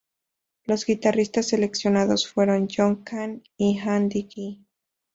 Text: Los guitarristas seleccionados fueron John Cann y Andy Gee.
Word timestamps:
Los 0.65 0.87
guitarristas 0.87 1.49
seleccionados 1.49 2.27
fueron 2.27 2.67
John 2.75 3.03
Cann 3.03 3.43
y 3.55 3.77
Andy 3.77 4.27
Gee. 4.27 4.65